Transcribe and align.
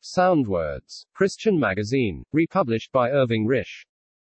Sound 0.00 0.46
Words, 0.46 1.04
Christian 1.12 1.58
Magazine, 1.58 2.24
republished 2.32 2.92
by 2.92 3.10
Irving 3.10 3.48
Risch. 3.48 3.84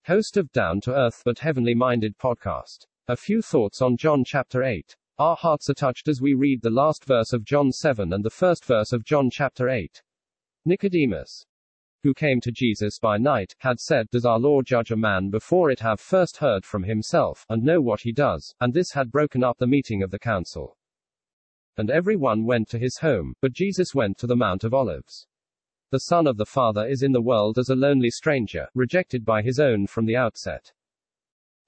Host 0.06 0.36
of 0.36 0.52
Down 0.52 0.80
to 0.82 0.94
Earth 0.94 1.20
but 1.24 1.40
Heavenly 1.40 1.74
Minded 1.74 2.16
podcast. 2.16 2.86
A 3.08 3.16
few 3.16 3.42
thoughts 3.42 3.82
on 3.82 3.96
John 3.96 4.22
chapter 4.24 4.62
8. 4.62 4.96
Our 5.18 5.34
hearts 5.34 5.68
are 5.68 5.74
touched 5.74 6.06
as 6.06 6.22
we 6.22 6.34
read 6.34 6.62
the 6.62 6.70
last 6.70 7.04
verse 7.04 7.32
of 7.32 7.44
John 7.44 7.72
7 7.72 8.12
and 8.12 8.24
the 8.24 8.30
first 8.30 8.64
verse 8.64 8.92
of 8.92 9.04
John 9.04 9.30
chapter 9.30 9.68
8. 9.68 10.00
Nicodemus, 10.64 11.44
who 12.04 12.14
came 12.14 12.40
to 12.42 12.52
Jesus 12.52 13.00
by 13.00 13.18
night, 13.18 13.56
had 13.58 13.80
said, 13.80 14.08
Does 14.10 14.24
our 14.24 14.38
Lord 14.38 14.64
judge 14.64 14.92
a 14.92 14.96
man 14.96 15.28
before 15.28 15.72
it 15.72 15.80
have 15.80 15.98
first 15.98 16.36
heard 16.36 16.64
from 16.64 16.84
himself, 16.84 17.44
and 17.48 17.64
know 17.64 17.80
what 17.80 18.02
he 18.02 18.12
does? 18.12 18.54
And 18.60 18.72
this 18.72 18.92
had 18.92 19.10
broken 19.10 19.42
up 19.42 19.58
the 19.58 19.66
meeting 19.66 20.04
of 20.04 20.12
the 20.12 20.20
council. 20.20 20.78
And 21.76 21.90
every 21.90 22.14
one 22.14 22.44
went 22.44 22.68
to 22.68 22.78
his 22.78 22.98
home, 22.98 23.34
but 23.42 23.52
Jesus 23.52 23.92
went 23.92 24.18
to 24.18 24.28
the 24.28 24.36
Mount 24.36 24.62
of 24.62 24.72
Olives. 24.72 25.26
The 25.90 26.00
Son 26.00 26.26
of 26.26 26.36
the 26.36 26.44
Father 26.44 26.86
is 26.86 27.02
in 27.02 27.12
the 27.12 27.22
world 27.22 27.56
as 27.56 27.70
a 27.70 27.74
lonely 27.74 28.10
stranger, 28.10 28.68
rejected 28.74 29.24
by 29.24 29.40
his 29.40 29.58
own 29.58 29.86
from 29.86 30.04
the 30.04 30.16
outset, 30.16 30.70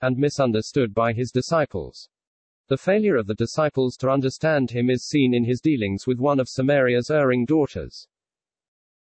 and 0.02 0.18
misunderstood 0.18 0.92
by 0.92 1.14
his 1.14 1.30
disciples. 1.30 2.10
The 2.68 2.76
failure 2.76 3.16
of 3.16 3.26
the 3.26 3.34
disciples 3.34 3.96
to 3.96 4.10
understand 4.10 4.72
him 4.72 4.90
is 4.90 5.08
seen 5.08 5.32
in 5.32 5.44
his 5.44 5.62
dealings 5.62 6.06
with 6.06 6.18
one 6.18 6.38
of 6.38 6.50
Samaria's 6.50 7.10
erring 7.10 7.46
daughters. 7.46 8.06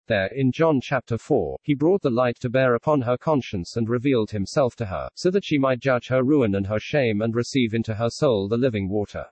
There, 0.08 0.26
in 0.26 0.52
John 0.52 0.78
chapter 0.82 1.16
4, 1.16 1.56
he 1.62 1.74
brought 1.74 2.02
the 2.02 2.10
light 2.10 2.36
to 2.40 2.50
bear 2.50 2.74
upon 2.74 3.00
her 3.00 3.16
conscience 3.16 3.76
and 3.76 3.88
revealed 3.88 4.32
himself 4.32 4.76
to 4.76 4.86
her, 4.86 5.08
so 5.14 5.30
that 5.30 5.44
she 5.44 5.56
might 5.56 5.80
judge 5.80 6.08
her 6.08 6.22
ruin 6.22 6.54
and 6.54 6.66
her 6.66 6.78
shame 6.78 7.22
and 7.22 7.34
receive 7.34 7.72
into 7.72 7.94
her 7.94 8.10
soul 8.10 8.46
the 8.46 8.58
living 8.58 8.90
water. 8.90 9.24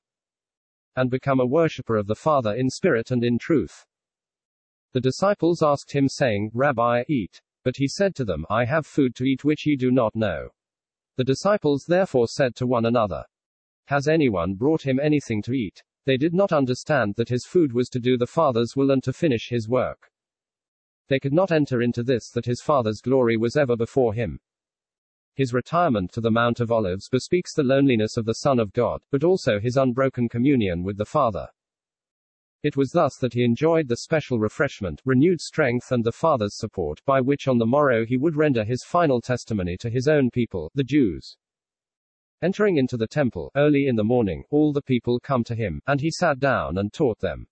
And 0.96 1.10
become 1.10 1.38
a 1.38 1.44
worshipper 1.44 1.96
of 1.96 2.06
the 2.06 2.14
Father 2.14 2.54
in 2.54 2.70
spirit 2.70 3.10
and 3.10 3.22
in 3.22 3.38
truth. 3.38 3.84
The 4.96 5.00
disciples 5.02 5.62
asked 5.62 5.92
him, 5.92 6.08
saying, 6.08 6.52
Rabbi, 6.54 7.04
eat. 7.06 7.42
But 7.64 7.76
he 7.76 7.86
said 7.86 8.14
to 8.14 8.24
them, 8.24 8.46
I 8.48 8.64
have 8.64 8.86
food 8.86 9.14
to 9.16 9.24
eat 9.24 9.44
which 9.44 9.66
ye 9.66 9.76
do 9.76 9.90
not 9.90 10.16
know. 10.16 10.48
The 11.16 11.24
disciples 11.24 11.84
therefore 11.86 12.28
said 12.28 12.56
to 12.56 12.66
one 12.66 12.86
another, 12.86 13.22
Has 13.88 14.08
anyone 14.08 14.54
brought 14.54 14.86
him 14.86 14.98
anything 14.98 15.42
to 15.42 15.52
eat? 15.52 15.82
They 16.06 16.16
did 16.16 16.32
not 16.32 16.50
understand 16.50 17.16
that 17.16 17.28
his 17.28 17.44
food 17.44 17.74
was 17.74 17.90
to 17.90 18.00
do 18.00 18.16
the 18.16 18.26
Father's 18.26 18.74
will 18.74 18.90
and 18.90 19.04
to 19.04 19.12
finish 19.12 19.50
his 19.50 19.68
work. 19.68 20.10
They 21.08 21.20
could 21.20 21.34
not 21.34 21.52
enter 21.52 21.82
into 21.82 22.02
this 22.02 22.30
that 22.30 22.46
his 22.46 22.62
Father's 22.62 23.02
glory 23.02 23.36
was 23.36 23.54
ever 23.54 23.76
before 23.76 24.14
him. 24.14 24.40
His 25.34 25.52
retirement 25.52 26.10
to 26.12 26.22
the 26.22 26.30
Mount 26.30 26.60
of 26.60 26.72
Olives 26.72 27.10
bespeaks 27.10 27.52
the 27.52 27.64
loneliness 27.64 28.16
of 28.16 28.24
the 28.24 28.36
Son 28.36 28.58
of 28.58 28.72
God, 28.72 29.02
but 29.10 29.24
also 29.24 29.60
his 29.60 29.76
unbroken 29.76 30.30
communion 30.30 30.82
with 30.82 30.96
the 30.96 31.04
Father. 31.04 31.48
It 32.62 32.76
was 32.76 32.90
thus 32.90 33.16
that 33.18 33.34
he 33.34 33.44
enjoyed 33.44 33.88
the 33.88 33.98
special 33.98 34.38
refreshment, 34.38 35.02
renewed 35.04 35.40
strength, 35.40 35.92
and 35.92 36.02
the 36.02 36.12
Father's 36.12 36.56
support, 36.56 37.00
by 37.04 37.20
which 37.20 37.46
on 37.46 37.58
the 37.58 37.66
morrow 37.66 38.04
he 38.04 38.16
would 38.16 38.36
render 38.36 38.64
his 38.64 38.82
final 38.82 39.20
testimony 39.20 39.76
to 39.78 39.90
his 39.90 40.08
own 40.08 40.30
people, 40.30 40.70
the 40.74 40.84
Jews. 40.84 41.36
Entering 42.42 42.76
into 42.76 42.96
the 42.96 43.06
temple, 43.06 43.50
early 43.56 43.86
in 43.86 43.96
the 43.96 44.04
morning, 44.04 44.44
all 44.50 44.72
the 44.72 44.82
people 44.82 45.20
come 45.20 45.44
to 45.44 45.54
him, 45.54 45.80
and 45.86 46.00
he 46.00 46.10
sat 46.10 46.38
down 46.38 46.76
and 46.78 46.92
taught 46.92 47.18
them. 47.20 47.46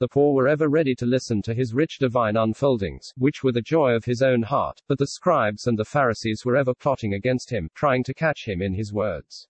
The 0.00 0.08
poor 0.08 0.34
were 0.34 0.48
ever 0.48 0.68
ready 0.68 0.94
to 0.94 1.04
listen 1.04 1.42
to 1.42 1.52
his 1.52 1.74
rich 1.74 1.98
divine 1.98 2.36
unfoldings, 2.36 3.12
which 3.18 3.44
were 3.44 3.52
the 3.52 3.60
joy 3.60 3.92
of 3.92 4.06
his 4.06 4.22
own 4.22 4.42
heart, 4.42 4.80
but 4.88 4.98
the 4.98 5.06
scribes 5.08 5.66
and 5.66 5.78
the 5.78 5.84
Pharisees 5.84 6.42
were 6.44 6.56
ever 6.56 6.74
plotting 6.74 7.12
against 7.12 7.50
him, 7.50 7.68
trying 7.74 8.02
to 8.04 8.14
catch 8.14 8.48
him 8.48 8.62
in 8.62 8.72
his 8.72 8.94
words, 8.94 9.46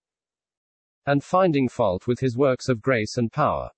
and 1.07 1.23
finding 1.23 1.69
fault 1.69 2.09
with 2.09 2.19
his 2.19 2.37
works 2.37 2.69
of 2.69 2.83
grace 2.83 3.17
and 3.17 3.31
power. 3.31 3.71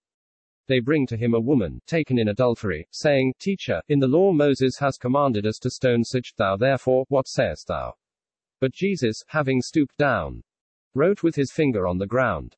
They 0.69 0.81
bring 0.81 1.07
to 1.09 1.17
him 1.17 1.35
a 1.35 1.41
woman, 1.41 1.81
taken 1.87 2.19
in 2.19 2.29
adultery, 2.29 2.87
saying, 2.91 3.35
Teacher, 3.39 3.83
in 3.89 3.99
the 3.99 4.07
law 4.07 4.33
Moses 4.33 4.79
has 4.79 4.97
commanded 4.97 5.47
us 5.47 5.59
to 5.59 5.71
stone 5.71 6.05
such, 6.05 6.35
thou 6.37 6.57
therefore, 6.57 7.05
what 7.09 7.27
sayest 7.27 7.67
thou? 7.69 7.95
But 8.61 8.73
Jesus, 8.73 9.23
having 9.29 9.61
stooped 9.61 9.97
down, 9.97 10.43
wrote 10.95 11.23
with 11.23 11.35
his 11.35 11.51
finger 11.51 11.87
on 11.87 11.99
the 11.99 12.07
ground. 12.07 12.57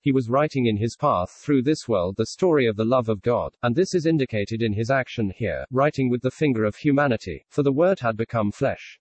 He 0.00 0.12
was 0.12 0.28
writing 0.28 0.66
in 0.66 0.76
his 0.76 0.96
path 0.96 1.30
through 1.30 1.62
this 1.62 1.88
world 1.88 2.16
the 2.16 2.26
story 2.26 2.66
of 2.66 2.76
the 2.76 2.84
love 2.84 3.08
of 3.08 3.22
God, 3.22 3.56
and 3.62 3.74
this 3.74 3.94
is 3.94 4.06
indicated 4.06 4.60
in 4.60 4.72
his 4.72 4.90
action 4.90 5.32
here, 5.36 5.64
writing 5.70 6.10
with 6.10 6.22
the 6.22 6.30
finger 6.30 6.64
of 6.64 6.76
humanity, 6.76 7.44
for 7.48 7.62
the 7.62 7.72
Word 7.72 8.00
had 8.00 8.16
become 8.16 8.50
flesh. 8.50 8.98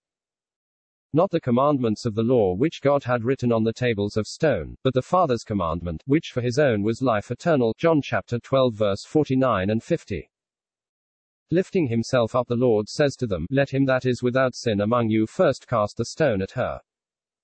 Not 1.14 1.30
the 1.30 1.42
commandments 1.42 2.06
of 2.06 2.16
the 2.16 2.24
law 2.24 2.56
which 2.56 2.80
God 2.82 3.04
had 3.04 3.26
written 3.26 3.52
on 3.52 3.66
the 3.66 3.74
tables 3.74 4.16
of 4.16 4.28
stone, 4.28 4.78
but 4.82 4.94
the 4.94 5.02
Father's 5.02 5.44
commandment, 5.44 6.02
which 6.06 6.32
for 6.34 6.40
his 6.40 6.58
own 6.58 6.84
was 6.84 7.02
life 7.02 7.32
eternal. 7.32 7.76
John 7.78 8.02
chapter 8.02 8.40
12 8.40 8.74
verse 8.74 9.04
49 9.04 9.70
and 9.70 9.84
50. 9.84 10.30
Lifting 11.52 11.88
himself 11.88 12.34
up, 12.34 12.48
the 12.48 12.56
Lord 12.56 12.88
says 12.88 13.18
to 13.18 13.28
them, 13.28 13.46
Let 13.50 13.72
him 13.72 13.84
that 13.88 14.06
is 14.06 14.24
without 14.24 14.56
sin 14.56 14.80
among 14.80 15.10
you 15.10 15.28
first 15.28 15.68
cast 15.68 15.98
the 15.98 16.06
stone 16.06 16.42
at 16.42 16.52
her. 16.52 16.80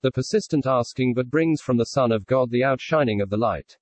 The 0.00 0.12
persistent 0.12 0.66
asking 0.66 1.12
but 1.12 1.28
brings 1.28 1.60
from 1.60 1.76
the 1.76 1.84
Son 1.84 2.10
of 2.10 2.24
God 2.24 2.50
the 2.50 2.64
outshining 2.64 3.20
of 3.20 3.28
the 3.28 3.36
light. 3.36 3.76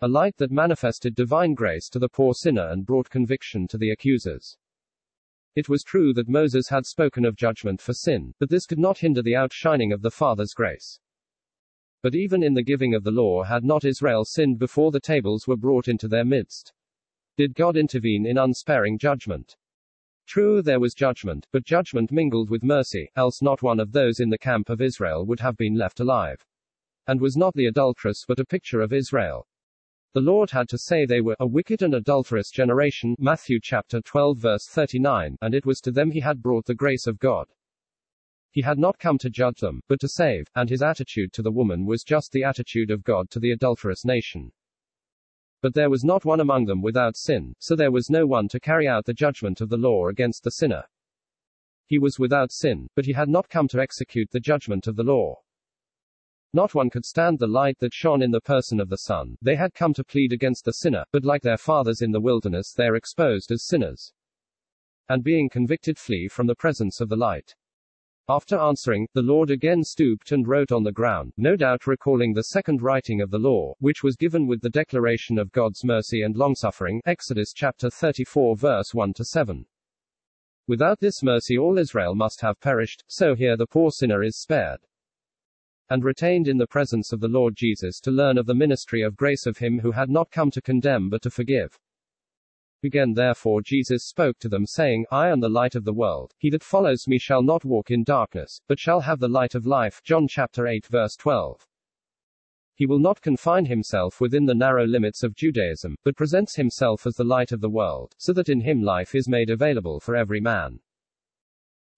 A 0.00 0.08
light 0.08 0.38
that 0.38 0.50
manifested 0.50 1.14
divine 1.14 1.52
grace 1.52 1.90
to 1.90 1.98
the 1.98 2.08
poor 2.08 2.32
sinner 2.32 2.68
and 2.68 2.86
brought 2.86 3.10
conviction 3.10 3.68
to 3.68 3.76
the 3.76 3.90
accusers. 3.90 4.56
It 5.56 5.68
was 5.68 5.82
true 5.82 6.12
that 6.14 6.28
Moses 6.28 6.68
had 6.68 6.86
spoken 6.86 7.24
of 7.24 7.36
judgment 7.36 7.80
for 7.80 7.92
sin, 7.92 8.34
but 8.38 8.50
this 8.50 8.66
could 8.66 8.78
not 8.78 8.98
hinder 8.98 9.22
the 9.22 9.36
outshining 9.36 9.92
of 9.92 10.02
the 10.02 10.10
Father's 10.10 10.54
grace. 10.54 11.00
But 12.02 12.14
even 12.14 12.42
in 12.42 12.54
the 12.54 12.62
giving 12.62 12.94
of 12.94 13.02
the 13.02 13.10
law 13.10 13.42
had 13.42 13.64
not 13.64 13.84
Israel 13.84 14.24
sinned 14.24 14.58
before 14.58 14.92
the 14.92 15.00
tables 15.00 15.48
were 15.48 15.56
brought 15.56 15.88
into 15.88 16.06
their 16.06 16.24
midst. 16.24 16.72
Did 17.36 17.54
God 17.54 17.76
intervene 17.76 18.26
in 18.26 18.38
unsparing 18.38 18.98
judgment? 18.98 19.56
True, 20.26 20.60
there 20.60 20.78
was 20.78 20.94
judgment, 20.94 21.46
but 21.52 21.64
judgment 21.64 22.12
mingled 22.12 22.50
with 22.50 22.62
mercy, 22.62 23.10
else 23.16 23.40
not 23.40 23.62
one 23.62 23.80
of 23.80 23.92
those 23.92 24.20
in 24.20 24.28
the 24.28 24.38
camp 24.38 24.68
of 24.68 24.80
Israel 24.80 25.24
would 25.24 25.40
have 25.40 25.56
been 25.56 25.74
left 25.74 26.00
alive. 26.00 26.44
And 27.06 27.20
was 27.20 27.36
not 27.36 27.54
the 27.54 27.66
adulteress 27.66 28.24
but 28.28 28.38
a 28.38 28.44
picture 28.44 28.80
of 28.80 28.92
Israel? 28.92 29.48
The 30.18 30.24
Lord 30.24 30.50
had 30.50 30.68
to 30.70 30.78
say 30.78 31.06
they 31.06 31.20
were 31.20 31.36
a 31.38 31.46
wicked 31.46 31.80
and 31.80 31.94
adulterous 31.94 32.50
generation, 32.50 33.14
Matthew 33.20 33.60
chapter 33.62 34.00
12 34.00 34.36
verse 34.36 34.66
39, 34.66 35.36
and 35.40 35.54
it 35.54 35.64
was 35.64 35.78
to 35.82 35.92
them 35.92 36.10
he 36.10 36.18
had 36.18 36.42
brought 36.42 36.66
the 36.66 36.74
grace 36.74 37.06
of 37.06 37.20
God. 37.20 37.46
He 38.50 38.62
had 38.62 38.80
not 38.80 38.98
come 38.98 39.16
to 39.18 39.30
judge 39.30 39.60
them, 39.60 39.80
but 39.86 40.00
to 40.00 40.08
save, 40.08 40.48
and 40.56 40.68
his 40.68 40.82
attitude 40.82 41.32
to 41.34 41.42
the 41.42 41.52
woman 41.52 41.86
was 41.86 42.02
just 42.02 42.32
the 42.32 42.42
attitude 42.42 42.90
of 42.90 43.04
God 43.04 43.30
to 43.30 43.38
the 43.38 43.52
adulterous 43.52 44.04
nation. 44.04 44.50
But 45.62 45.74
there 45.74 45.88
was 45.88 46.02
not 46.02 46.24
one 46.24 46.40
among 46.40 46.64
them 46.64 46.82
without 46.82 47.16
sin, 47.16 47.54
so 47.60 47.76
there 47.76 47.92
was 47.92 48.10
no 48.10 48.26
one 48.26 48.48
to 48.48 48.58
carry 48.58 48.88
out 48.88 49.04
the 49.04 49.14
judgment 49.14 49.60
of 49.60 49.68
the 49.68 49.76
law 49.76 50.08
against 50.08 50.42
the 50.42 50.50
sinner. 50.50 50.82
He 51.86 52.00
was 52.00 52.18
without 52.18 52.50
sin, 52.50 52.88
but 52.96 53.04
he 53.04 53.12
had 53.12 53.28
not 53.28 53.48
come 53.48 53.68
to 53.68 53.80
execute 53.80 54.32
the 54.32 54.40
judgment 54.40 54.88
of 54.88 54.96
the 54.96 55.04
law. 55.04 55.36
Not 56.54 56.74
one 56.74 56.88
could 56.88 57.04
stand 57.04 57.38
the 57.38 57.46
light 57.46 57.78
that 57.80 57.92
shone 57.92 58.22
in 58.22 58.30
the 58.30 58.40
person 58.40 58.80
of 58.80 58.88
the 58.88 58.96
Son. 58.96 59.36
They 59.42 59.54
had 59.54 59.74
come 59.74 59.92
to 59.92 60.02
plead 60.02 60.32
against 60.32 60.64
the 60.64 60.72
sinner, 60.72 61.04
but 61.12 61.22
like 61.22 61.42
their 61.42 61.58
fathers 61.58 62.00
in 62.00 62.10
the 62.10 62.22
wilderness, 62.22 62.72
they're 62.74 62.94
exposed 62.94 63.52
as 63.52 63.66
sinners. 63.66 64.14
And 65.10 65.22
being 65.22 65.50
convicted, 65.50 65.98
flee 65.98 66.26
from 66.26 66.46
the 66.46 66.54
presence 66.54 67.02
of 67.02 67.10
the 67.10 67.16
light. 67.16 67.54
After 68.30 68.58
answering, 68.58 69.08
the 69.12 69.20
Lord 69.20 69.50
again 69.50 69.84
stooped 69.84 70.32
and 70.32 70.48
wrote 70.48 70.72
on 70.72 70.84
the 70.84 70.92
ground, 70.92 71.34
no 71.36 71.54
doubt 71.54 71.86
recalling 71.86 72.32
the 72.32 72.44
second 72.44 72.80
writing 72.80 73.20
of 73.20 73.30
the 73.30 73.38
law, 73.38 73.74
which 73.80 74.02
was 74.02 74.16
given 74.16 74.46
with 74.46 74.62
the 74.62 74.70
declaration 74.70 75.38
of 75.38 75.52
God's 75.52 75.84
mercy 75.84 76.22
and 76.22 76.34
longsuffering. 76.34 77.02
Exodus 77.04 77.52
chapter 77.54 77.90
34 77.90 78.56
verse 78.56 78.94
1 78.94 79.12
to 79.14 79.24
7. 79.24 79.66
Without 80.66 80.98
this 81.00 81.22
mercy 81.22 81.58
all 81.58 81.76
Israel 81.76 82.14
must 82.14 82.40
have 82.40 82.60
perished, 82.60 83.04
so 83.06 83.34
here 83.34 83.56
the 83.56 83.66
poor 83.66 83.90
sinner 83.90 84.22
is 84.22 84.40
spared 84.40 84.80
and 85.90 86.04
retained 86.04 86.48
in 86.48 86.58
the 86.58 86.66
presence 86.66 87.12
of 87.12 87.20
the 87.20 87.28
Lord 87.28 87.56
Jesus 87.56 88.00
to 88.00 88.10
learn 88.10 88.38
of 88.38 88.46
the 88.46 88.54
ministry 88.54 89.02
of 89.02 89.16
grace 89.16 89.46
of 89.46 89.58
him 89.58 89.78
who 89.78 89.92
had 89.92 90.10
not 90.10 90.30
come 90.30 90.50
to 90.50 90.62
condemn 90.62 91.08
but 91.08 91.22
to 91.22 91.30
forgive. 91.30 91.78
Again 92.84 93.14
therefore 93.14 93.60
Jesus 93.60 94.06
spoke 94.06 94.38
to 94.38 94.48
them, 94.48 94.64
saying, 94.64 95.04
I 95.10 95.28
am 95.28 95.40
the 95.40 95.48
light 95.48 95.74
of 95.74 95.84
the 95.84 95.92
world. 95.92 96.32
He 96.38 96.48
that 96.50 96.62
follows 96.62 97.08
me 97.08 97.18
shall 97.18 97.42
not 97.42 97.64
walk 97.64 97.90
in 97.90 98.04
darkness, 98.04 98.60
but 98.68 98.78
shall 98.78 99.00
have 99.00 99.18
the 99.18 99.28
light 99.28 99.54
of 99.54 99.66
life. 99.66 100.00
John 100.04 100.28
chapter 100.28 100.68
8 100.68 100.86
verse 100.86 101.16
12. 101.16 101.66
He 102.74 102.86
will 102.86 103.00
not 103.00 103.20
confine 103.20 103.66
himself 103.66 104.20
within 104.20 104.46
the 104.46 104.54
narrow 104.54 104.86
limits 104.86 105.24
of 105.24 105.34
Judaism, 105.34 105.96
but 106.04 106.14
presents 106.14 106.54
himself 106.54 107.08
as 107.08 107.14
the 107.14 107.24
light 107.24 107.50
of 107.50 107.60
the 107.60 107.68
world, 107.68 108.14
so 108.18 108.32
that 108.34 108.48
in 108.48 108.60
him 108.60 108.80
life 108.80 109.16
is 109.16 109.28
made 109.28 109.50
available 109.50 109.98
for 109.98 110.14
every 110.14 110.40
man. 110.40 110.78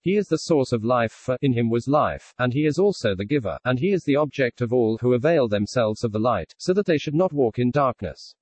He 0.02 0.16
is 0.16 0.28
the 0.28 0.38
source 0.38 0.72
of 0.72 0.82
life, 0.82 1.12
for 1.12 1.36
in 1.42 1.52
him 1.52 1.68
was 1.68 1.86
life, 1.86 2.32
and 2.38 2.54
he 2.54 2.64
is 2.64 2.78
also 2.78 3.14
the 3.14 3.26
giver, 3.26 3.58
and 3.64 3.78
he 3.78 3.92
is 3.92 4.02
the 4.04 4.16
object 4.16 4.62
of 4.62 4.72
all 4.72 4.96
who 4.98 5.12
avail 5.12 5.46
themselves 5.46 6.04
of 6.04 6.12
the 6.12 6.18
light, 6.18 6.54
so 6.56 6.72
that 6.72 6.86
they 6.86 6.96
should 6.96 7.14
not 7.14 7.34
walk 7.34 7.58
in 7.58 7.70
darkness. 7.70 8.34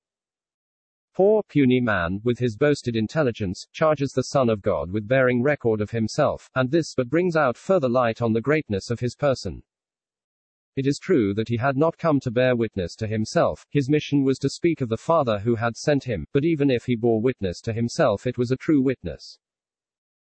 Poor, 1.13 1.43
puny 1.43 1.81
man, 1.81 2.21
with 2.23 2.39
his 2.39 2.55
boasted 2.55 2.95
intelligence, 2.95 3.67
charges 3.73 4.13
the 4.13 4.23
Son 4.23 4.49
of 4.49 4.61
God 4.61 4.89
with 4.89 5.05
bearing 5.05 5.43
record 5.43 5.81
of 5.81 5.91
himself, 5.91 6.49
and 6.55 6.71
this 6.71 6.93
but 6.95 7.09
brings 7.09 7.35
out 7.35 7.57
further 7.57 7.89
light 7.89 8.21
on 8.21 8.31
the 8.31 8.39
greatness 8.39 8.89
of 8.89 9.01
his 9.01 9.17
person. 9.17 9.61
It 10.77 10.87
is 10.87 10.97
true 10.97 11.33
that 11.33 11.49
he 11.49 11.57
had 11.57 11.75
not 11.75 11.97
come 11.97 12.21
to 12.21 12.31
bear 12.31 12.55
witness 12.55 12.95
to 12.95 13.07
himself, 13.07 13.65
his 13.69 13.89
mission 13.89 14.23
was 14.23 14.39
to 14.39 14.49
speak 14.49 14.79
of 14.79 14.87
the 14.87 14.95
Father 14.95 15.39
who 15.39 15.55
had 15.55 15.75
sent 15.75 16.05
him, 16.05 16.25
but 16.31 16.45
even 16.45 16.71
if 16.71 16.85
he 16.85 16.95
bore 16.95 17.19
witness 17.19 17.59
to 17.63 17.73
himself, 17.73 18.25
it 18.25 18.37
was 18.37 18.49
a 18.49 18.55
true 18.55 18.81
witness. 18.81 19.37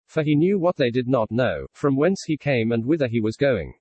For 0.09 0.23
he 0.23 0.35
knew 0.35 0.59
what 0.59 0.75
they 0.75 0.91
did 0.91 1.07
not 1.07 1.31
know, 1.31 1.67
from 1.71 1.95
whence 1.95 2.23
he 2.25 2.35
came 2.35 2.71
and 2.71 2.85
whither 2.85 3.07
he 3.07 3.21
was 3.21 3.37
going. 3.37 3.75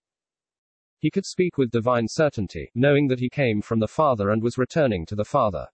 He 0.99 1.11
could 1.11 1.27
speak 1.27 1.59
with 1.59 1.71
divine 1.71 2.07
certainty, 2.07 2.71
knowing 2.75 3.09
that 3.09 3.19
he 3.19 3.29
came 3.29 3.63
from 3.63 3.81
the 3.81 3.89
Father 3.89 4.31
and 4.31 4.43
was 4.43 4.59
returning 4.59 5.07
to 5.07 5.17
the 5.17 5.25
Father. 5.25 5.67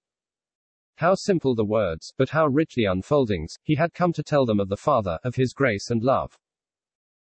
How 0.96 1.16
simple 1.16 1.54
the 1.56 1.64
words, 1.64 2.14
but 2.16 2.30
how 2.30 2.46
rich 2.46 2.74
the 2.76 2.84
unfoldings, 2.84 3.56
he 3.64 3.74
had 3.74 3.92
come 3.92 4.12
to 4.12 4.22
tell 4.22 4.46
them 4.46 4.60
of 4.60 4.68
the 4.68 4.76
Father, 4.76 5.18
of 5.24 5.34
his 5.34 5.52
grace 5.52 5.90
and 5.90 6.02
love 6.02 6.38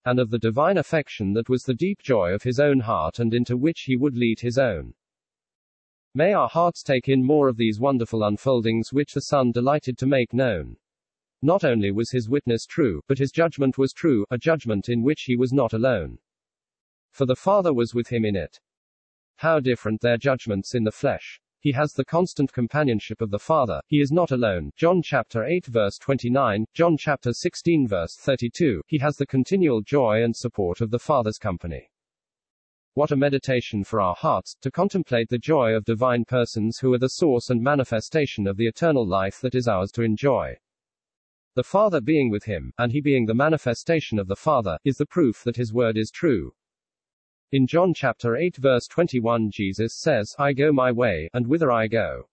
and 0.05 0.21
of 0.21 0.31
the 0.31 0.38
divine 0.38 0.79
affection 0.79 1.35
that 1.35 1.50
was 1.50 1.64
the 1.64 1.75
deep 1.75 2.00
joy 2.00 2.32
of 2.32 2.43
his 2.43 2.59
own 2.59 2.81
heart 2.81 3.19
and 3.19 3.35
into 3.35 3.59
which 3.59 3.81
he 3.81 3.97
would 3.97 4.17
lead 4.17 4.41
his 4.41 4.56
own. 4.56 4.94
May 6.14 6.32
our 6.32 6.49
hearts 6.49 6.82
take 6.82 7.09
in 7.09 7.23
more 7.23 7.49
of 7.49 7.59
these 7.59 7.79
wonderful 7.79 8.23
unfoldings 8.23 8.91
which 8.91 9.12
the 9.12 9.21
Son 9.21 9.53
delighted 9.53 9.99
to 9.99 10.06
make 10.06 10.32
known. 10.32 10.76
Not 11.43 11.64
only 11.64 11.93
was 11.93 12.11
his 12.11 12.29
witness 12.29 12.67
true, 12.67 13.00
but 13.06 13.19
his 13.19 13.31
judgment 13.31 13.79
was 13.79 13.93
true, 13.93 14.26
a 14.31 14.38
judgment 14.38 14.88
in 14.88 15.02
which 15.02 15.23
he 15.23 15.37
was 15.37 15.52
not 15.52 15.73
alone. 15.73 16.19
For 17.11 17.26
the 17.26 17.37
Father 17.37 17.73
was 17.73 17.94
with 17.94 18.08
him 18.08 18.25
in 18.25 18.35
it. 18.35 18.58
How 19.37 19.61
different 19.61 20.00
their 20.00 20.17
judgments 20.17 20.75
in 20.75 20.82
the 20.82 20.90
flesh. 20.90 21.40
He 21.61 21.73
has 21.73 21.93
the 21.93 22.05
constant 22.05 22.52
companionship 22.52 23.20
of 23.20 23.31
the 23.31 23.38
Father. 23.38 23.81
He 23.87 24.00
is 24.00 24.11
not 24.11 24.31
alone. 24.31 24.73
John 24.76 25.02
chapter 25.02 25.44
8 25.44 25.67
verse 25.67 25.99
29, 25.99 26.64
John 26.75 26.96
chapter 26.96 27.32
16 27.32 27.87
verse 27.87 28.17
32. 28.17 28.82
He 28.87 28.99
has 28.99 29.17
the 29.17 29.26
continual 29.26 29.81
joy 29.81 30.23
and 30.23 30.35
support 30.35 30.81
of 30.81 30.90
the 30.90 30.99
Father's 30.99 31.38
company. 31.38 31.90
What 32.94 33.12
a 33.12 33.17
meditation 33.17 33.85
for 33.85 34.00
our 34.00 34.17
hearts, 34.17 34.56
to 34.61 34.73
contemplate 34.73 35.29
the 35.29 35.38
joy 35.38 35.73
of 35.73 35.85
divine 35.85 36.25
persons 36.25 36.79
who 36.79 36.93
are 36.94 36.99
the 36.99 37.11
source 37.11 37.50
and 37.50 37.62
manifestation 37.62 38.49
of 38.49 38.56
the 38.56 38.67
eternal 38.67 39.06
life 39.06 39.40
that 39.40 39.55
is 39.55 39.69
ours 39.69 39.93
to 39.93 40.02
enjoy. 40.02 40.56
The 41.58 41.64
Father 41.64 42.00
being 42.00 42.31
with 42.31 42.44
him, 42.44 42.72
and 42.78 42.93
he 42.93 43.00
being 43.00 43.26
the 43.26 43.34
manifestation 43.34 44.20
of 44.20 44.28
the 44.28 44.37
Father, 44.37 44.78
is 44.84 44.96
the 44.96 45.05
proof 45.05 45.43
that 45.43 45.56
his 45.56 45.72
word 45.72 45.99
is 45.99 46.12
true. 46.12 46.55
In 47.50 47.66
John 47.66 47.93
chapter 47.93 48.37
8 48.37 48.58
verse 48.58 48.87
21 48.87 49.50
Jesus 49.50 49.96
says, 49.96 50.37
I 50.38 50.52
go 50.52 50.70
my 50.72 50.93
way, 50.93 51.28
and 51.34 51.49
whither 51.49 51.72
I 51.72 51.88
go. 51.88 52.28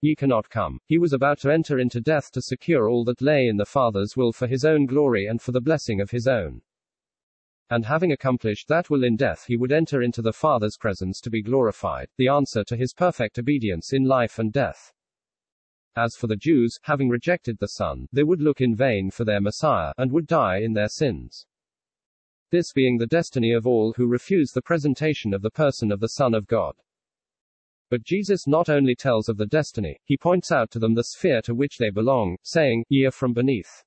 Ye 0.00 0.14
cannot 0.14 0.48
come. 0.48 0.78
He 0.86 0.96
was 0.96 1.12
about 1.12 1.40
to 1.40 1.50
enter 1.50 1.80
into 1.80 2.00
death 2.00 2.30
to 2.30 2.40
secure 2.40 2.88
all 2.88 3.02
that 3.06 3.20
lay 3.20 3.48
in 3.48 3.56
the 3.56 3.66
Father's 3.66 4.16
will 4.16 4.32
for 4.32 4.46
his 4.46 4.64
own 4.64 4.86
glory 4.86 5.26
and 5.26 5.42
for 5.42 5.50
the 5.50 5.60
blessing 5.60 6.00
of 6.00 6.12
his 6.12 6.28
own. 6.28 6.62
And 7.68 7.84
having 7.84 8.12
accomplished 8.12 8.68
that 8.68 8.90
will 8.90 9.02
in 9.02 9.16
death, 9.16 9.46
he 9.48 9.56
would 9.56 9.72
enter 9.72 10.02
into 10.02 10.22
the 10.22 10.32
Father's 10.32 10.76
presence 10.76 11.20
to 11.22 11.30
be 11.30 11.42
glorified, 11.42 12.06
the 12.16 12.28
answer 12.28 12.62
to 12.62 12.76
his 12.76 12.94
perfect 12.94 13.40
obedience 13.40 13.92
in 13.92 14.04
life 14.04 14.38
and 14.38 14.52
death. 14.52 14.92
As 15.96 16.16
for 16.16 16.26
the 16.26 16.36
Jews, 16.36 16.78
having 16.82 17.08
rejected 17.08 17.58
the 17.58 17.68
Son, 17.68 18.06
they 18.12 18.22
would 18.22 18.40
look 18.40 18.60
in 18.60 18.76
vain 18.76 19.10
for 19.10 19.24
their 19.24 19.40
Messiah, 19.40 19.92
and 19.98 20.12
would 20.12 20.26
die 20.26 20.58
in 20.58 20.72
their 20.72 20.88
sins 20.88 21.46
this 22.50 22.72
being 22.72 22.98
the 22.98 23.06
destiny 23.06 23.52
of 23.52 23.64
all 23.64 23.92
who 23.96 24.08
refuse 24.08 24.50
the 24.50 24.62
presentation 24.62 25.32
of 25.32 25.40
the 25.40 25.50
person 25.50 25.92
of 25.92 26.00
the 26.00 26.08
Son 26.08 26.34
of 26.34 26.48
God. 26.48 26.74
But 27.90 28.02
Jesus 28.02 28.46
not 28.46 28.68
only 28.68 28.96
tells 28.96 29.28
of 29.28 29.36
the 29.36 29.46
destiny, 29.46 30.00
he 30.04 30.16
points 30.16 30.50
out 30.50 30.70
to 30.72 30.80
them 30.80 30.94
the 30.94 31.04
sphere 31.04 31.42
to 31.42 31.54
which 31.54 31.78
they 31.78 31.90
belong, 31.90 32.36
saying, 32.42 32.84
Ye 32.88 33.06
are 33.06 33.12
from 33.12 33.32
beneath. 33.32 33.84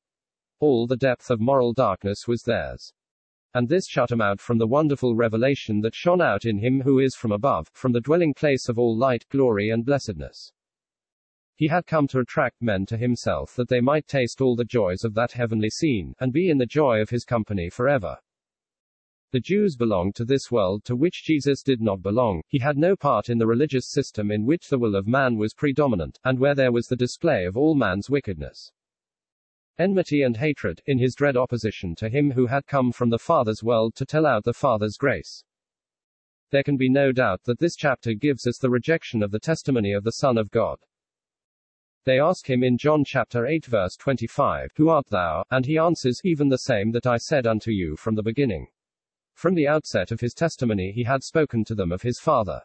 All 0.62 0.88
the 0.88 0.96
depth 0.96 1.30
of 1.30 1.42
moral 1.42 1.74
darkness 1.74 2.26
was 2.26 2.44
theirs. 2.44 2.94
And 3.54 3.68
this 3.68 3.86
shut 3.88 4.12
him 4.12 4.22
out 4.22 4.40
from 4.40 4.58
the 4.58 4.68
wonderful 4.68 5.16
revelation 5.16 5.82
that 5.82 5.94
shone 5.94 6.22
out 6.22 6.46
in 6.46 6.60
him 6.60 6.82
who 6.82 7.00
is 7.00 7.16
from 7.16 7.34
above, 7.34 7.68
from 7.74 7.92
the 7.92 8.02
dwelling 8.02 8.34
place 8.34 8.70
of 8.70 8.80
all 8.80 8.98
light, 8.98 9.26
glory, 9.30 9.70
and 9.70 9.86
blessedness. 9.86 10.52
He 11.56 11.68
had 11.68 11.86
come 11.86 12.08
to 12.08 12.20
attract 12.20 12.62
men 12.62 12.86
to 12.88 12.98
himself 12.98 13.56
that 13.56 13.70
they 13.70 13.80
might 13.80 14.08
taste 14.08 14.42
all 14.42 14.56
the 14.56 14.66
joys 14.66 15.04
of 15.04 15.14
that 15.14 15.34
heavenly 15.34 15.70
scene, 15.70 16.14
and 16.20 16.34
be 16.34 16.50
in 16.50 16.58
the 16.58 16.66
joy 16.66 17.00
of 17.00 17.10
his 17.10 17.26
company 17.26 17.70
forever. 17.70 18.18
The 19.32 19.40
Jews 19.40 19.76
belonged 19.76 20.16
to 20.16 20.26
this 20.26 20.52
world 20.52 20.86
to 20.86 20.96
which 20.96 21.24
Jesus 21.24 21.64
did 21.64 21.82
not 21.82 22.04
belong. 22.04 22.44
He 22.48 22.60
had 22.60 22.78
no 22.78 22.96
part 22.96 23.30
in 23.30 23.40
the 23.40 23.48
religious 23.48 23.90
system 23.90 24.30
in 24.30 24.46
which 24.46 24.68
the 24.70 24.78
will 24.78 24.96
of 24.96 25.08
man 25.08 25.38
was 25.38 25.56
predominant, 25.56 26.20
and 26.24 26.38
where 26.38 26.54
there 26.54 26.72
was 26.72 26.86
the 26.86 26.96
display 26.96 27.46
of 27.46 27.58
all 27.58 27.74
man's 27.74 28.10
wickedness. 28.10 28.72
Enmity 29.80 30.22
and 30.22 30.38
hatred, 30.38 30.82
in 30.86 31.00
his 31.00 31.16
dread 31.16 31.36
opposition 31.36 31.96
to 31.96 32.10
him 32.10 32.30
who 32.30 32.46
had 32.46 32.68
come 32.68 32.92
from 32.92 33.10
the 33.10 33.18
Father's 33.18 33.64
world 33.64 33.96
to 33.96 34.06
tell 34.06 34.28
out 34.28 34.44
the 34.44 34.54
Father's 34.54 34.98
grace. 34.98 35.44
There 36.52 36.62
can 36.62 36.78
be 36.78 36.90
no 36.90 37.12
doubt 37.12 37.42
that 37.46 37.58
this 37.58 37.76
chapter 37.76 38.14
gives 38.14 38.46
us 38.46 38.60
the 38.60 38.70
rejection 38.70 39.24
of 39.24 39.32
the 39.32 39.40
testimony 39.40 39.94
of 39.94 40.04
the 40.04 40.12
Son 40.12 40.38
of 40.38 40.52
God. 40.52 40.78
They 42.06 42.20
ask 42.20 42.50
him 42.50 42.64
in 42.64 42.78
John 42.78 43.06
chapter 43.06 43.46
8 43.46 43.66
verse 43.66 43.96
25, 43.96 44.72
Who 44.76 44.90
art 44.90 45.08
thou? 45.08 45.46
And 45.50 45.66
he 45.66 45.78
answers, 45.78 46.20
Even 46.26 46.50
the 46.50 46.58
same 46.58 46.92
that 46.92 47.08
I 47.08 47.18
said 47.18 47.48
unto 47.48 47.72
you 47.72 47.96
from 47.96 48.16
the 48.16 48.24
beginning. 48.24 48.68
From 49.34 49.56
the 49.56 49.68
outset 49.68 50.12
of 50.12 50.20
his 50.20 50.34
testimony 50.34 50.92
he 50.92 51.04
had 51.04 51.24
spoken 51.24 51.64
to 51.66 51.76
them 51.76 51.92
of 51.92 52.02
his 52.02 52.20
Father. 52.20 52.62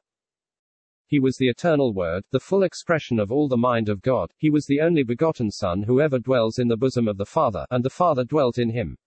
He 1.06 1.20
was 1.20 1.37
the 1.37 1.49
eternal 1.49 1.94
Word, 1.94 2.25
the 2.32 2.40
full 2.40 2.62
expression 2.62 3.19
of 3.19 3.32
all 3.32 3.49
the 3.49 3.56
mind 3.56 3.88
of 3.88 4.02
God, 4.02 4.32
he 4.37 4.50
was 4.50 4.67
the 4.67 4.81
only 4.81 5.05
begotten 5.05 5.50
Son 5.50 5.84
who 5.84 6.00
ever 6.00 6.19
dwells 6.19 6.58
in 6.58 6.69
the 6.69 6.76
bosom 6.76 7.08
of 7.08 7.17
the 7.17 7.25
Father, 7.25 7.64
and 7.70 7.84
the 7.84 7.91
Father 7.91 8.25
dwelt 8.25 8.58
in 8.58 8.70
him. 8.70 8.99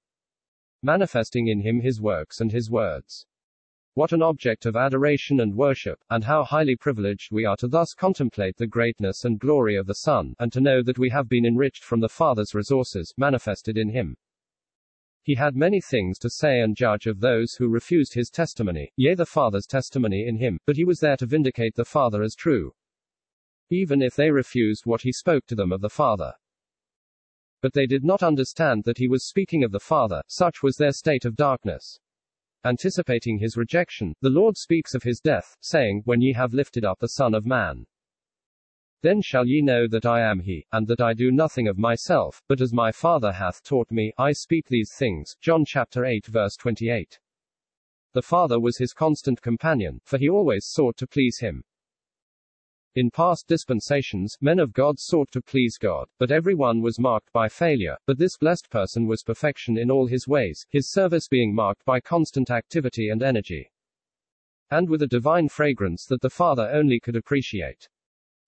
Manifesting 0.81 1.47
in 1.47 1.59
him 1.59 1.81
his 1.81 2.01
works 2.01 2.39
and 2.39 2.51
his 2.51 2.71
words. 2.71 3.27
What 3.93 4.13
an 4.13 4.21
object 4.21 4.65
of 4.65 4.77
adoration 4.77 5.41
and 5.41 5.53
worship, 5.53 5.99
and 6.09 6.23
how 6.23 6.45
highly 6.45 6.77
privileged 6.77 7.29
we 7.29 7.43
are 7.43 7.57
to 7.57 7.67
thus 7.67 7.93
contemplate 7.93 8.55
the 8.55 8.65
greatness 8.65 9.25
and 9.25 9.37
glory 9.37 9.75
of 9.75 9.85
the 9.85 9.95
Son, 9.95 10.33
and 10.39 10.49
to 10.53 10.61
know 10.61 10.81
that 10.81 10.97
we 10.97 11.09
have 11.09 11.27
been 11.27 11.45
enriched 11.45 11.83
from 11.83 11.99
the 11.99 12.07
Father's 12.07 12.55
resources, 12.55 13.13
manifested 13.17 13.77
in 13.77 13.89
him. 13.89 14.15
He 15.23 15.35
had 15.35 15.57
many 15.57 15.81
things 15.81 16.17
to 16.19 16.29
say 16.29 16.61
and 16.61 16.73
judge 16.73 17.05
of 17.05 17.19
those 17.19 17.55
who 17.55 17.67
refused 17.67 18.13
his 18.13 18.29
testimony, 18.29 18.93
yea, 18.95 19.13
the 19.13 19.25
Father's 19.25 19.67
testimony 19.67 20.25
in 20.25 20.37
him, 20.37 20.57
but 20.65 20.77
he 20.77 20.85
was 20.85 21.01
there 21.01 21.17
to 21.17 21.25
vindicate 21.25 21.75
the 21.75 21.83
Father 21.83 22.23
as 22.23 22.33
true. 22.33 22.73
Even 23.69 24.01
if 24.01 24.15
they 24.15 24.31
refused 24.31 24.85
what 24.85 25.01
he 25.01 25.11
spoke 25.11 25.45
to 25.47 25.55
them 25.55 25.73
of 25.73 25.81
the 25.81 25.89
Father. 25.89 26.33
But 27.61 27.73
they 27.73 27.87
did 27.87 28.05
not 28.05 28.23
understand 28.23 28.85
that 28.85 28.97
he 28.97 29.09
was 29.09 29.27
speaking 29.27 29.65
of 29.65 29.73
the 29.73 29.81
Father, 29.81 30.21
such 30.27 30.63
was 30.63 30.77
their 30.77 30.93
state 30.93 31.25
of 31.25 31.35
darkness. 31.35 31.99
Anticipating 32.63 33.39
his 33.39 33.57
rejection, 33.57 34.13
the 34.21 34.29
Lord 34.29 34.55
speaks 34.55 34.93
of 34.93 35.03
his 35.03 35.19
death, 35.19 35.57
saying, 35.61 36.03
When 36.05 36.21
ye 36.21 36.33
have 36.33 36.53
lifted 36.53 36.85
up 36.85 36.99
the 36.99 37.09
Son 37.09 37.33
of 37.33 37.45
Man. 37.45 37.87
Then 39.01 39.19
shall 39.23 39.47
ye 39.47 39.63
know 39.63 39.87
that 39.87 40.05
I 40.05 40.21
am 40.21 40.39
he, 40.39 40.67
and 40.71 40.87
that 40.87 41.01
I 41.01 41.13
do 41.13 41.31
nothing 41.31 41.67
of 41.67 41.79
myself, 41.79 42.43
but 42.47 42.61
as 42.61 42.71
my 42.71 42.91
Father 42.91 43.31
hath 43.31 43.63
taught 43.63 43.89
me, 43.89 44.13
I 44.17 44.31
speak 44.31 44.67
these 44.67 44.93
things. 44.95 45.35
John 45.41 45.65
chapter 45.65 46.05
8 46.05 46.27
verse 46.27 46.55
28. 46.55 47.19
The 48.13 48.21
Father 48.21 48.59
was 48.59 48.77
his 48.77 48.93
constant 48.93 49.41
companion, 49.41 49.99
for 50.03 50.19
he 50.19 50.29
always 50.29 50.67
sought 50.67 50.97
to 50.97 51.07
please 51.07 51.39
him. 51.39 51.63
In 52.95 53.09
past 53.09 53.47
dispensations, 53.47 54.37
men 54.41 54.59
of 54.59 54.73
God 54.73 54.99
sought 54.99 55.31
to 55.31 55.41
please 55.41 55.77
God, 55.77 56.09
but 56.19 56.29
every 56.29 56.55
one 56.55 56.81
was 56.81 56.99
marked 56.99 57.31
by 57.31 57.47
failure, 57.47 57.95
but 58.05 58.17
this 58.17 58.35
blessed 58.37 58.69
person 58.69 59.07
was 59.07 59.23
perfection 59.23 59.77
in 59.77 59.89
all 59.89 60.07
his 60.07 60.27
ways, 60.27 60.65
his 60.69 60.91
service 60.91 61.29
being 61.29 61.55
marked 61.55 61.85
by 61.85 62.01
constant 62.01 62.51
activity 62.51 63.07
and 63.07 63.23
energy. 63.23 63.71
And 64.71 64.89
with 64.89 65.03
a 65.03 65.07
divine 65.07 65.47
fragrance 65.47 66.05
that 66.07 66.19
the 66.19 66.29
Father 66.29 66.69
only 66.73 66.99
could 66.99 67.15
appreciate. 67.15 67.87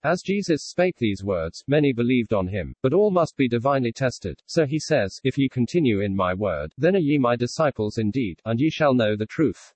As 0.04 0.22
Jesus 0.22 0.66
spake 0.66 0.98
these 0.98 1.24
words, 1.24 1.64
many 1.70 1.94
believed 1.94 2.34
on 2.34 2.48
him, 2.48 2.76
but 2.82 2.92
all 2.92 3.12
must 3.12 3.38
be 3.38 3.48
divinely 3.48 3.94
tested. 3.94 4.42
So 4.46 4.66
he 4.66 4.78
says, 4.78 5.22
If 5.24 5.38
ye 5.38 5.48
continue 5.48 6.02
in 6.02 6.14
my 6.14 6.34
word, 6.34 6.74
then 6.78 6.98
are 6.98 7.00
ye 7.00 7.18
my 7.18 7.38
disciples 7.38 7.98
indeed, 7.98 8.42
and 8.44 8.60
ye 8.60 8.70
shall 8.70 8.94
know 8.94 9.16
the 9.16 9.26
truth. 9.26 9.74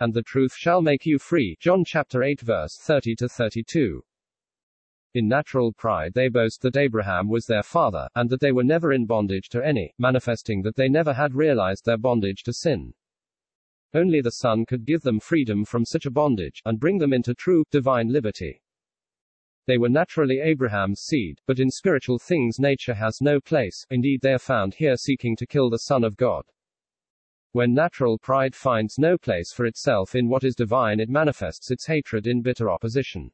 And 0.00 0.14
the 0.14 0.22
truth 0.22 0.54
shall 0.54 0.82
make 0.82 1.04
you 1.04 1.18
free. 1.18 1.56
John 1.60 1.84
chapter 1.84 2.22
8 2.22 2.40
verse 2.40 2.76
30 2.80 3.16
to 3.16 3.28
32. 3.28 4.02
In 5.14 5.26
natural 5.26 5.72
pride 5.72 6.12
they 6.14 6.28
boast 6.28 6.60
that 6.62 6.76
Abraham 6.76 7.28
was 7.28 7.46
their 7.46 7.62
father, 7.62 8.08
and 8.14 8.28
that 8.30 8.40
they 8.40 8.52
were 8.52 8.62
never 8.62 8.92
in 8.92 9.06
bondage 9.06 9.48
to 9.48 9.66
any, 9.66 9.92
manifesting 9.98 10.62
that 10.62 10.76
they 10.76 10.88
never 10.88 11.14
had 11.14 11.34
realized 11.34 11.84
their 11.84 11.96
bondage 11.96 12.42
to 12.44 12.52
sin. 12.52 12.92
Only 13.94 14.20
the 14.20 14.30
Son 14.30 14.66
could 14.66 14.84
give 14.84 15.00
them 15.00 15.18
freedom 15.18 15.64
from 15.64 15.86
such 15.86 16.04
a 16.04 16.10
bondage, 16.10 16.60
and 16.66 16.78
bring 16.78 16.98
them 16.98 17.12
into 17.12 17.34
true, 17.34 17.64
divine 17.70 18.12
liberty. 18.12 18.62
They 19.66 19.78
were 19.78 19.88
naturally 19.88 20.40
Abraham's 20.40 21.00
seed, 21.00 21.40
but 21.46 21.58
in 21.58 21.70
spiritual 21.70 22.18
things 22.18 22.58
nature 22.58 22.94
has 22.94 23.20
no 23.20 23.40
place, 23.40 23.86
indeed 23.90 24.20
they 24.22 24.34
are 24.34 24.38
found 24.38 24.74
here 24.74 24.96
seeking 24.96 25.36
to 25.36 25.46
kill 25.46 25.70
the 25.70 25.78
Son 25.78 26.04
of 26.04 26.16
God. 26.16 26.44
When 27.58 27.74
natural 27.74 28.18
pride 28.18 28.54
finds 28.54 29.00
no 29.00 29.18
place 29.18 29.52
for 29.52 29.66
itself 29.66 30.14
in 30.14 30.28
what 30.28 30.44
is 30.44 30.54
divine 30.54 31.00
it 31.00 31.08
manifests 31.08 31.72
its 31.72 31.88
hatred 31.88 32.28
in 32.28 32.40
bitter 32.40 32.70
opposition. 32.70 33.32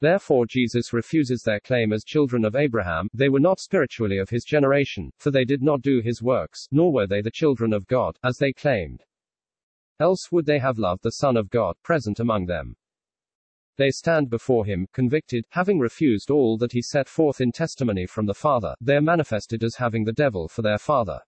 Therefore 0.00 0.46
Jesus 0.46 0.94
refuses 0.94 1.42
their 1.42 1.60
claim 1.60 1.92
as 1.92 2.02
children 2.02 2.46
of 2.46 2.56
Abraham, 2.56 3.10
they 3.12 3.28
were 3.28 3.38
not 3.38 3.60
spiritually 3.60 4.16
of 4.16 4.30
his 4.30 4.42
generation, 4.42 5.10
for 5.18 5.30
they 5.30 5.44
did 5.44 5.60
not 5.60 5.82
do 5.82 6.00
his 6.00 6.22
works, 6.22 6.66
nor 6.70 6.94
were 6.94 7.06
they 7.06 7.20
the 7.20 7.30
children 7.30 7.74
of 7.74 7.86
God, 7.88 8.16
as 8.24 8.38
they 8.38 8.54
claimed. 8.54 9.02
else 10.00 10.32
would 10.32 10.46
they 10.46 10.58
have 10.58 10.78
loved 10.78 11.02
the 11.02 11.10
Son 11.10 11.36
of 11.36 11.50
God, 11.50 11.76
present 11.82 12.20
among 12.20 12.46
them. 12.46 12.74
They 13.76 13.90
stand 13.90 14.30
before 14.30 14.64
him, 14.64 14.86
convicted, 14.94 15.44
having 15.50 15.78
refused 15.78 16.30
all 16.30 16.56
that 16.56 16.72
he 16.72 16.80
set 16.80 17.06
forth 17.06 17.42
in 17.42 17.52
testimony 17.52 18.06
from 18.06 18.24
the 18.24 18.32
Father, 18.32 18.74
they 18.80 18.96
are 18.96 19.02
manifested 19.02 19.62
as 19.62 19.76
having 19.76 20.04
the 20.04 20.14
devil 20.14 20.48
for 20.48 20.62
their 20.62 20.78
father. 20.78 21.20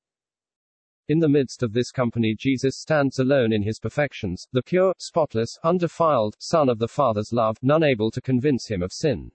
In 1.09 1.19
the 1.19 1.29
midst 1.29 1.65
of 1.65 1.73
this 1.73 1.91
company 1.91 2.37
Jesus 2.39 2.79
stands 2.79 3.19
alone 3.19 3.53
in 3.53 3.63
his 3.63 3.81
perfections, 3.81 4.47
the 4.53 4.63
pure, 4.63 4.95
spotless, 4.99 5.59
undefiled, 5.65 6.37
Son 6.39 6.69
of 6.69 6.79
the 6.79 6.87
Father's 6.87 7.33
love, 7.33 7.57
none 7.61 7.83
able 7.83 8.11
to 8.13 8.21
convince 8.21 8.69
him 8.69 8.83
of 8.83 8.93
sin. 8.93 9.33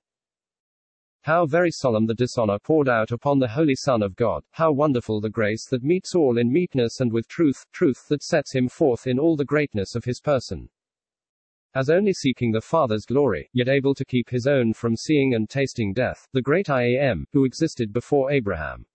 How 1.24 1.46
very 1.46 1.72
solemn 1.72 2.06
the 2.06 2.14
dishonor 2.14 2.58
poured 2.58 2.88
out 2.88 3.12
upon 3.12 3.40
the 3.40 3.50
Holy 3.50 3.76
Son 3.76 4.02
of 4.02 4.16
God, 4.16 4.46
how 4.52 4.72
wonderful 4.72 5.20
the 5.20 5.30
grace 5.30 5.68
that 5.70 5.84
meets 5.84 6.16
all 6.16 6.38
in 6.38 6.54
meekness 6.54 7.02
and 7.02 7.12
with 7.12 7.28
truth, 7.28 7.66
truth 7.74 8.08
that 8.08 8.24
sets 8.24 8.56
him 8.56 8.70
forth 8.70 9.06
in 9.06 9.20
all 9.20 9.36
the 9.36 9.44
greatness 9.44 9.94
of 9.94 10.06
his 10.06 10.22
person. 10.22 10.70
As 11.76 11.90
only 11.90 12.14
seeking 12.14 12.54
the 12.54 12.62
Father's 12.62 13.06
glory, 13.06 13.50
yet 13.52 13.68
able 13.68 13.94
to 13.96 14.06
keep 14.06 14.30
his 14.30 14.48
own 14.48 14.72
from 14.72 14.96
seeing 14.96 15.36
and 15.36 15.50
tasting 15.50 15.92
death, 15.92 16.30
the 16.32 16.42
great 16.42 16.70
I 16.70 16.84
Am, 16.84 17.26
who 17.34 17.44
existed 17.44 17.92
before 17.92 18.32
Abraham. 18.32 18.86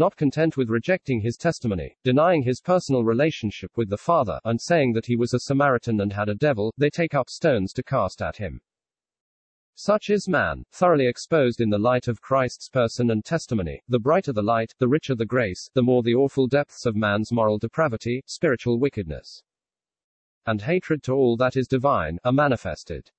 Not 0.00 0.16
content 0.16 0.56
with 0.56 0.70
rejecting 0.70 1.20
his 1.20 1.36
testimony, 1.36 1.94
denying 2.04 2.42
his 2.42 2.62
personal 2.62 3.04
relationship 3.04 3.76
with 3.76 3.90
the 3.90 3.98
Father, 3.98 4.40
and 4.46 4.58
saying 4.58 4.94
that 4.94 5.04
he 5.04 5.14
was 5.14 5.34
a 5.34 5.40
Samaritan 5.40 6.00
and 6.00 6.10
had 6.10 6.30
a 6.30 6.34
devil, 6.34 6.72
they 6.78 6.88
take 6.88 7.14
up 7.14 7.28
stones 7.28 7.74
to 7.74 7.82
cast 7.82 8.22
at 8.22 8.38
him. 8.38 8.62
Such 9.74 10.08
is 10.08 10.26
man, 10.26 10.64
thoroughly 10.72 11.06
exposed 11.06 11.60
in 11.60 11.68
the 11.68 11.78
light 11.78 12.08
of 12.08 12.22
Christ's 12.22 12.70
person 12.70 13.10
and 13.10 13.22
testimony. 13.22 13.82
The 13.88 13.98
brighter 13.98 14.32
the 14.32 14.40
light, 14.40 14.72
the 14.78 14.88
richer 14.88 15.14
the 15.14 15.26
grace, 15.26 15.68
the 15.74 15.82
more 15.82 16.02
the 16.02 16.14
awful 16.14 16.46
depths 16.46 16.86
of 16.86 16.96
man's 16.96 17.30
moral 17.30 17.58
depravity, 17.58 18.22
spiritual 18.24 18.78
wickedness, 18.78 19.42
and 20.46 20.62
hatred 20.62 21.02
to 21.02 21.12
all 21.12 21.36
that 21.36 21.58
is 21.58 21.68
divine, 21.68 22.18
are 22.24 22.32
manifested. 22.32 23.10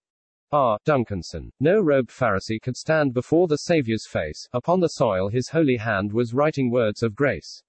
R. 0.53 0.77
Duncanson. 0.85 1.51
No 1.59 1.79
robed 1.79 2.09
Pharisee 2.09 2.61
could 2.61 2.75
stand 2.75 3.13
before 3.13 3.47
the 3.47 3.57
Saviour's 3.57 4.05
face. 4.05 4.49
Upon 4.51 4.81
the 4.81 4.89
soil 4.89 5.29
his 5.29 5.49
holy 5.49 5.77
hand 5.77 6.11
was 6.11 6.33
writing 6.33 6.69
words 6.69 7.01
of 7.03 7.15
grace. 7.15 7.63